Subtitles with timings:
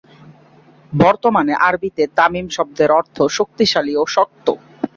[0.93, 4.47] বর্তমানে আরবীতে "তামিম" শব্দের অর্থ শক্তিশালী এবং শক্ত।